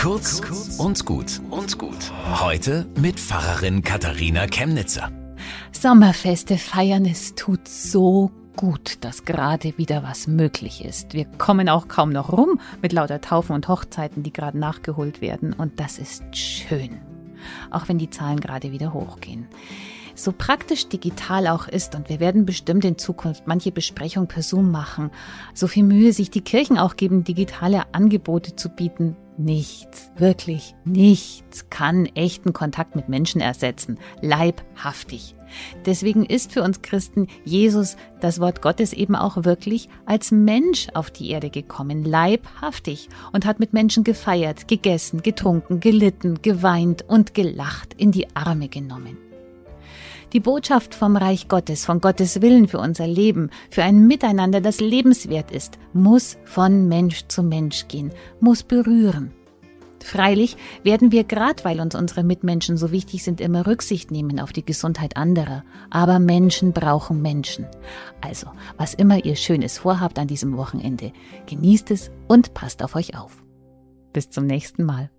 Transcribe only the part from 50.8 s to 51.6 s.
vom Reich